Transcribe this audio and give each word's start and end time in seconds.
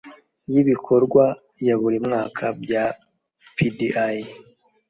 Y 0.51 0.53
ibikorwa 0.61 1.25
ya 1.67 1.75
buri 1.81 1.97
mwaka 2.07 2.45
bya 2.61 2.85
pdi 3.55 3.89